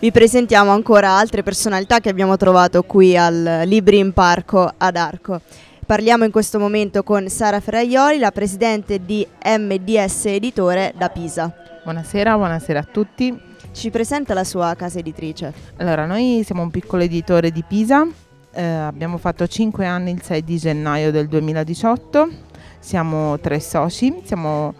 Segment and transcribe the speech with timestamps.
[0.00, 5.40] Vi presentiamo ancora altre personalità che abbiamo trovato qui al Libri in Parco ad Arco.
[5.84, 11.52] Parliamo in questo momento con Sara Ferraioli, la presidente di MDS Editore da Pisa.
[11.82, 13.36] Buonasera, buonasera a tutti.
[13.72, 15.52] Ci presenta la sua casa editrice.
[15.78, 18.06] Allora, noi siamo un piccolo editore di Pisa,
[18.52, 22.28] eh, abbiamo fatto 5 anni il 6 di gennaio del 2018,
[22.78, 24.74] siamo tre soci, siamo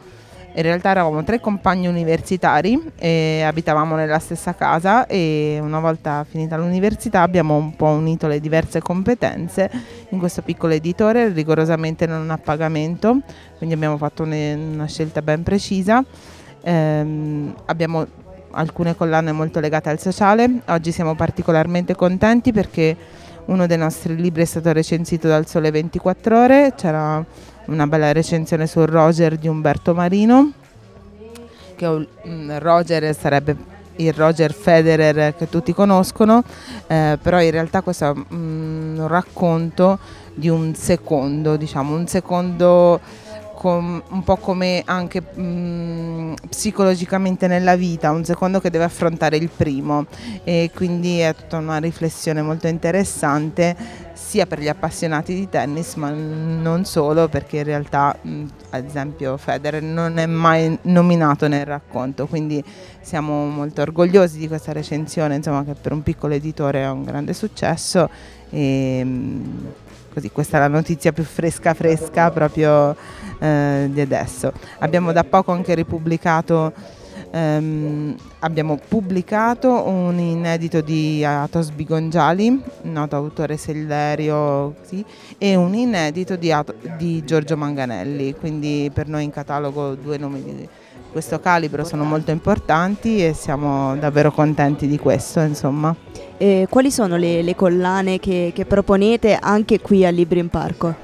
[0.55, 6.57] in realtà eravamo tre compagni universitari e abitavamo nella stessa casa e una volta finita
[6.57, 9.71] l'università abbiamo un po' unito le diverse competenze
[10.09, 13.21] in questo piccolo editore, rigorosamente non a pagamento,
[13.57, 16.05] quindi abbiamo fatto una scelta ben precisa.
[16.63, 18.07] Ehm, abbiamo
[18.53, 22.97] alcune collane molto legate al sociale, oggi siamo particolarmente contenti perché
[23.47, 27.25] uno dei nostri libri è stato recensito dal Sole 24 ore, c'era
[27.69, 30.53] una bella recensione sul Roger di Umberto Marino,
[31.77, 33.57] che um, Roger sarebbe
[33.97, 36.43] il Roger Federer che tutti conoscono,
[36.87, 39.99] eh, però in realtà questo è un racconto
[40.35, 43.01] di un secondo, diciamo, un secondo
[43.59, 49.49] com- un po' come anche mh, psicologicamente nella vita, un secondo che deve affrontare il
[49.49, 50.07] primo.
[50.45, 56.11] E quindi è tutta una riflessione molto interessante sia per gli appassionati di tennis ma
[56.11, 62.27] non solo perché in realtà mh, ad esempio Federer non è mai nominato nel racconto.
[62.29, 62.63] Quindi
[63.01, 67.33] siamo molto orgogliosi di questa recensione insomma che per un piccolo editore è un grande
[67.33, 68.09] successo.
[68.51, 69.73] E mh,
[70.13, 72.97] così questa è la notizia più fresca fresca proprio
[73.39, 74.53] eh, di adesso.
[74.79, 76.73] Abbiamo da poco anche ripubblicato
[77.31, 85.05] ehm, abbiamo pubblicato un inedito di Atos Bigongiali, noto autore Sellerio, sì,
[85.37, 90.43] e un inedito di, Ato, di Giorgio Manganelli, quindi per noi in catalogo due nomi
[90.43, 90.69] di
[91.11, 95.41] questo calibro sono molto importanti e siamo davvero contenti di questo.
[95.41, 95.95] Insomma.
[96.37, 100.95] E quali sono le, le collane che, che, proponete anche qui a Libri in Parco?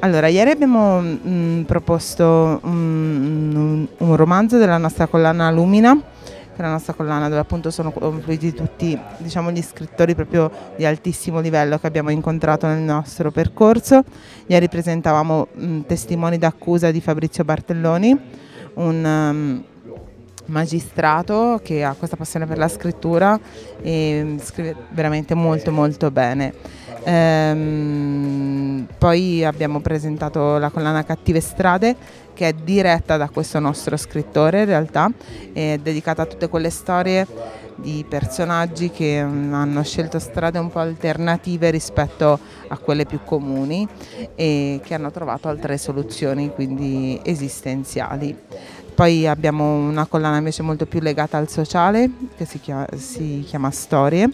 [0.00, 6.60] Allora, ieri abbiamo mh, mm, proposto un, un, romanzo della nostra collana Lumina, che è
[6.60, 11.78] la nostra collana dove appunto sono confluiti tutti diciamo, gli scrittori proprio di altissimo livello
[11.78, 14.02] che abbiamo incontrato nel nostro percorso.
[14.46, 18.18] Ieri presentavamo mh, mm, Testimoni d'accusa di Fabrizio Bartelloni,
[18.74, 19.04] un...
[19.04, 19.64] Um,
[20.46, 23.38] magistrato che ha questa passione per la scrittura
[23.80, 26.52] e scrive veramente molto molto bene.
[27.04, 31.96] Ehm, poi abbiamo presentato la collana Cattive Strade
[32.32, 35.10] che è diretta da questo nostro scrittore in realtà,
[35.52, 37.26] è dedicata a tutte quelle storie
[37.76, 43.86] di personaggi che hanno scelto strade un po' alternative rispetto a quelle più comuni
[44.34, 48.36] e che hanno trovato altre soluzioni, quindi esistenziali.
[48.94, 53.70] Poi abbiamo una collana invece molto più legata al sociale che si chiama, si chiama
[53.70, 54.30] Storie,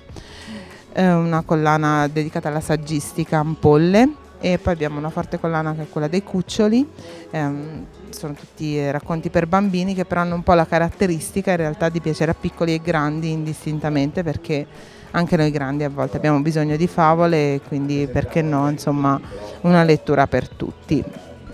[0.94, 6.08] una collana dedicata alla saggistica Ampolle e poi abbiamo una forte collana che è quella
[6.08, 6.88] dei cuccioli,
[7.30, 11.88] ehm, sono tutti racconti per bambini che però hanno un po' la caratteristica in realtà
[11.88, 14.66] di piacere a piccoli e grandi indistintamente perché
[15.12, 19.20] anche noi grandi a volte abbiamo bisogno di favole e quindi perché no insomma
[19.62, 21.04] una lettura per tutti.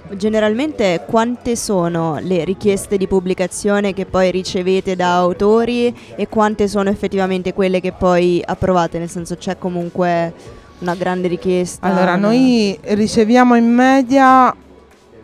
[0.08, 6.90] Generalmente quante sono le richieste di pubblicazione che poi ricevete da autori e quante sono
[6.90, 9.00] effettivamente quelle che poi approvate?
[9.00, 10.32] Nel senso c'è comunque
[10.78, 11.86] una grande richiesta?
[11.86, 14.54] Allora, noi riceviamo in media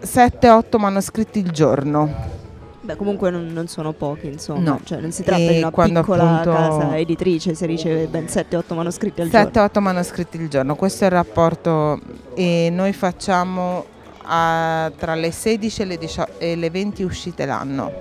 [0.02, 2.40] 7-8 manoscritti il giorno.
[2.80, 4.70] Beh, comunque non, non sono pochi, insomma.
[4.70, 4.80] No.
[4.82, 9.20] Cioè, non si tratta e di una piccola casa editrice, si riceve ben 7-8 manoscritti
[9.20, 9.68] al 7, giorno.
[9.68, 12.00] 7-8 manoscritti al giorno, questo è il rapporto
[12.34, 13.84] e noi facciamo
[14.24, 17.92] a, tra le 16 e le, 18, e le 20 uscite l'anno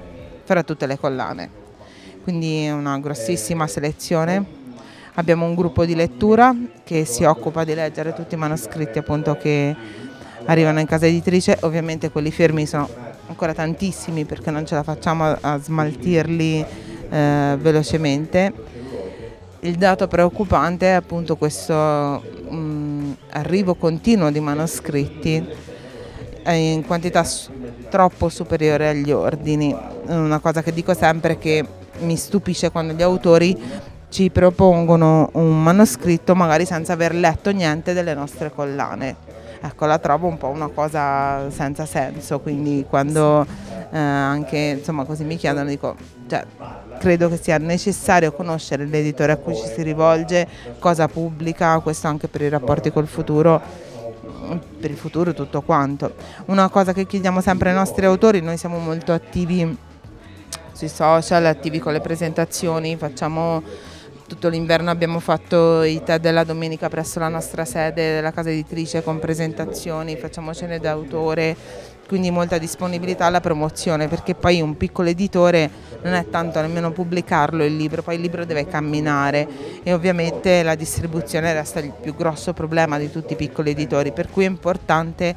[0.44, 1.50] fra tutte le collane.
[2.24, 4.60] Quindi è una grossissima selezione.
[5.16, 6.56] Abbiamo un gruppo di lettura
[6.86, 9.76] che si occupa di leggere tutti i manoscritti appunto che
[10.46, 12.88] arrivano in casa editrice, ovviamente quelli fermi sono
[13.28, 16.66] ancora tantissimi perché non ce la facciamo a, a smaltirli
[17.10, 18.54] eh, velocemente.
[19.60, 25.46] Il dato preoccupante è appunto questo mh, mm, arrivo continuo di manoscritti
[26.48, 27.24] in quantità
[27.90, 29.76] troppo superiore agli ordini.
[30.06, 31.66] Una cosa che dico sempre che
[32.00, 38.14] mi stupisce quando gli autori ci propongono un manoscritto magari senza aver letto niente delle
[38.14, 39.16] nostre collane.
[39.62, 43.46] Ecco, la trovo un po' una cosa senza senso, quindi quando
[43.90, 45.96] eh, anche insomma così mi chiedono dico,
[46.28, 46.46] cioè,
[47.00, 50.46] credo che sia necessario conoscere l'editore a cui ci si rivolge,
[50.80, 53.90] cosa pubblica, questo anche per i rapporti col futuro
[54.80, 56.16] per il futuro tutto quanto.
[56.48, 59.78] Una cosa che chiediamo sempre ai nostri autori, noi siamo molto attivi
[60.74, 63.62] sui social, attivi con le presentazioni, facciamo
[64.32, 69.04] tutto l'inverno abbiamo fatto i tè della domenica presso la nostra sede della casa editrice
[69.04, 71.54] con presentazioni, facciamo cene d'autore,
[72.08, 75.70] quindi molta disponibilità alla promozione perché poi un piccolo editore
[76.04, 79.46] non è tanto nemmeno pubblicarlo il libro, poi il libro deve camminare
[79.84, 84.30] e ovviamente la distribuzione resta il più grosso problema di tutti i piccoli editori, per
[84.30, 85.36] cui è importante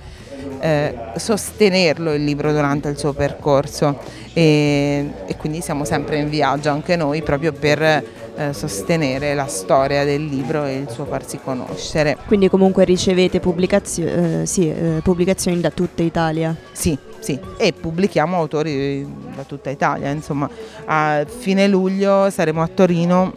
[0.61, 3.99] eh, sostenerlo il libro durante il suo percorso
[4.33, 10.05] e, e quindi siamo sempre in viaggio anche noi proprio per eh, sostenere la storia
[10.05, 12.17] del libro e il suo farsi conoscere.
[12.27, 16.55] Quindi comunque ricevete pubblicazio- eh, sì, eh, pubblicazioni da tutta Italia?
[16.73, 20.49] Sì, sì, e pubblichiamo autori da tutta Italia, insomma
[20.85, 23.33] a fine luglio saremo a Torino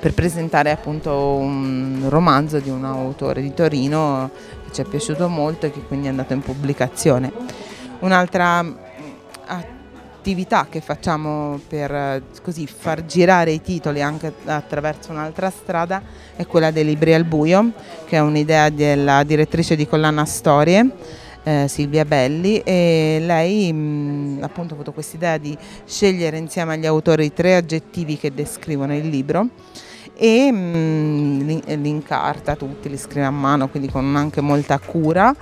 [0.00, 4.30] per presentare appunto un romanzo di un autore di Torino
[4.66, 7.32] che ci è piaciuto molto e che quindi è andato in pubblicazione.
[8.00, 8.58] Un'altra
[9.46, 9.73] attività
[10.70, 16.02] che facciamo per così, far girare i titoli anche attraverso un'altra strada
[16.34, 17.72] è quella dei libri al buio,
[18.06, 20.90] che è un'idea della direttrice di collana Storie.
[21.46, 25.54] Eh, Silvia Belli e lei mh, appunto ha avuto questa idea di
[25.84, 29.48] scegliere insieme agli autori tre aggettivi che descrivono il libro
[30.16, 35.34] e mh, li, li incarta tutti, li scrive a mano, quindi con anche molta cura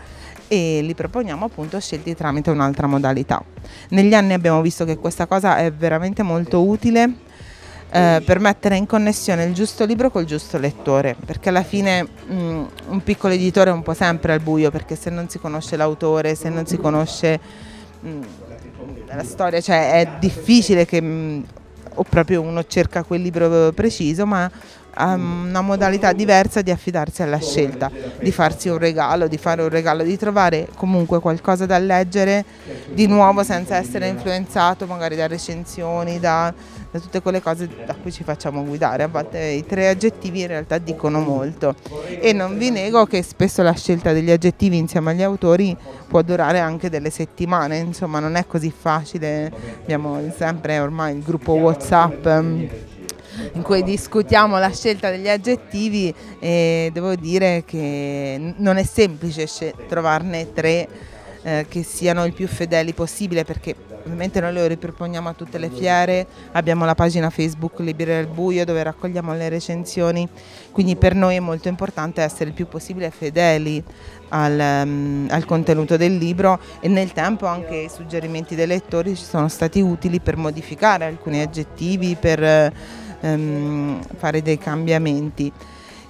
[0.49, 3.43] e li proponiamo appunto scelti tramite un'altra modalità.
[3.91, 7.13] Negli anni abbiamo visto che questa cosa è veramente molto utile
[7.91, 12.67] eh, per mettere in connessione il giusto libro col giusto lettore, perché alla fine mh,
[12.89, 16.35] un piccolo editore è un po' sempre al buio, perché se non si conosce l'autore,
[16.35, 17.39] se non si conosce
[18.01, 18.21] mh,
[19.15, 21.45] la storia, cioè è difficile che mh,
[21.95, 24.51] o proprio uno cerca quel libro preciso, ma
[24.97, 27.91] una modalità diversa di affidarsi alla scelta,
[28.21, 32.45] di farsi un regalo, di fare un regalo, di trovare comunque qualcosa da leggere
[32.93, 36.53] di nuovo senza essere influenzato magari da recensioni, da,
[36.91, 39.05] da tutte quelle cose da cui ci facciamo guidare.
[39.05, 41.75] A volte i tre aggettivi in realtà dicono molto
[42.21, 45.75] e non vi nego che spesso la scelta degli aggettivi insieme agli autori
[46.07, 49.51] può durare anche delle settimane, insomma non è così facile,
[49.81, 52.27] abbiamo sempre ormai il gruppo Whatsapp
[53.55, 60.53] in cui discutiamo la scelta degli aggettivi e devo dire che non è semplice trovarne
[60.53, 60.89] tre
[61.43, 65.71] eh, che siano il più fedeli possibile perché ovviamente noi lo riproponiamo a tutte le
[65.71, 70.29] fiere, abbiamo la pagina Facebook Libri al Buio dove raccogliamo le recensioni,
[70.73, 73.83] quindi per noi è molto importante essere il più possibile fedeli
[74.31, 79.25] al, um, al, contenuto del libro e nel tempo anche i suggerimenti dei lettori ci
[79.25, 82.73] sono stati utili per modificare alcuni aggettivi, per
[83.23, 85.53] um, fare dei cambiamenti.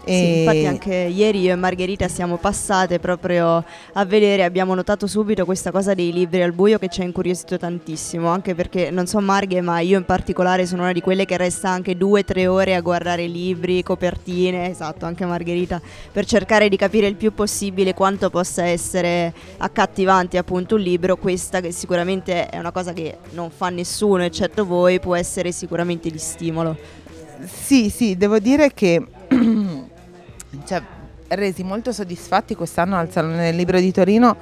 [0.04, 5.44] Sì, infatti anche ieri io e Margherita siamo passate proprio a vedere, abbiamo notato subito
[5.44, 9.20] questa cosa dei libri al buio che ci ha incuriosito tantissimo, anche perché non so
[9.20, 12.48] Marghe, ma io in particolare sono una di quelle che resta anche due o tre
[12.48, 15.80] ore a guardare libri, copertine, esatto, anche Margherita,
[16.10, 21.60] per cercare di capire il più possibile quanto possa essere accattivante appunto un libro, questa
[21.60, 26.18] che sicuramente è una cosa che non fa nessuno eccetto voi, può essere sicuramente di
[26.18, 26.76] stimolo.
[27.44, 29.04] Sì, sì, devo dire che
[30.64, 30.82] ci ha
[31.28, 34.36] resi molto soddisfatti quest'anno al Salone del Libro di Torino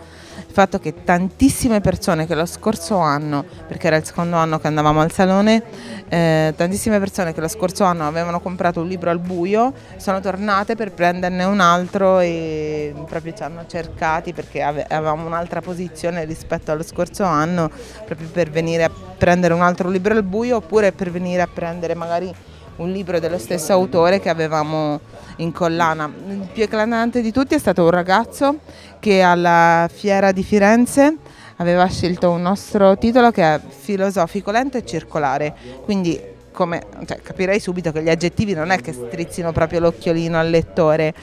[0.46, 4.66] il fatto che tantissime persone che lo scorso anno, perché era il secondo anno che
[4.66, 5.62] andavamo al Salone,
[6.08, 10.74] eh, tantissime persone che lo scorso anno avevano comprato un libro al buio sono tornate
[10.74, 16.72] per prenderne un altro e proprio ci hanno cercati perché ave- avevamo un'altra posizione rispetto
[16.72, 17.70] allo scorso anno,
[18.05, 21.94] proprio per venire a prendere un altro libro al buio oppure per venire a prendere
[21.94, 22.34] magari
[22.81, 25.01] un libro dello stesso autore che avevamo
[25.37, 26.10] in collana.
[26.29, 28.58] Il più eclatante di tutti è stato un ragazzo
[28.99, 31.17] che alla fiera di Firenze
[31.56, 37.60] aveva scelto un nostro titolo che è filosofico lento e circolare, quindi come cioè, capirei
[37.60, 41.15] subito che gli aggettivi non è che strizzino proprio l'occhiolino al lettore,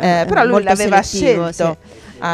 [0.00, 1.52] eh, eh, però lui l'aveva scelto.
[1.52, 2.00] Sì.
[2.22, 2.26] Uh,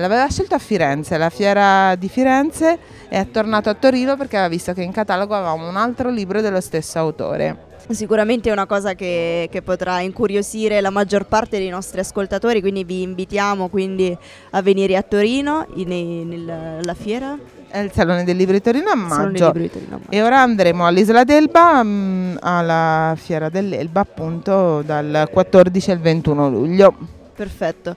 [0.00, 2.78] l'aveva scelto a Firenze, la fiera di Firenze,
[3.08, 6.42] e è tornato a Torino perché aveva visto che in catalogo avevamo un altro libro
[6.42, 7.72] dello stesso autore.
[7.90, 12.82] Sicuramente è una cosa che, che, potrà incuriosire la maggior parte dei nostri ascoltatori, quindi
[12.84, 14.16] vi invitiamo quindi
[14.50, 17.36] a venire a Torino in, nella fiera.
[17.68, 19.52] È il Salone del Libro di Torino a maggio.
[19.52, 20.10] Torino a maggio.
[20.10, 26.48] E ora andremo all'Isola d'Elba, mh, mm, alla Fiera dell'Elba appunto dal 14 al 21
[26.48, 26.94] luglio.
[27.34, 27.96] Perfetto.